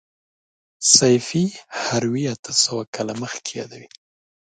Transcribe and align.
سیفي 0.97 1.45
هروي 1.85 2.23
اته 2.35 2.51
سوه 2.63 2.83
کاله 2.95 3.13
مخکې 3.23 3.51
یادوي. 3.59 3.87